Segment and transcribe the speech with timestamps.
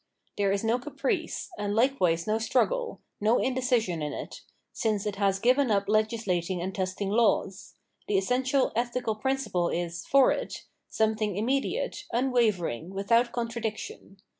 [0.35, 4.41] There i^ no caprice, and likewise no struggle, no indecision in it,
[4.73, 7.75] since it has given up legislating and testing laws:
[8.07, 14.17] the essential ethical principle is, for it, something immediate, unwavering, without contradiction.